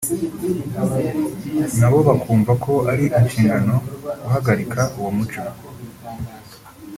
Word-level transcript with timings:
na 1.79 1.87
bo 1.91 1.99
bakumva 2.07 2.51
ko 2.63 2.73
ari 2.91 3.05
inshingano 3.19 3.73
guhagarika 4.21 4.81
uwo 4.97 5.09
muco 5.17 5.41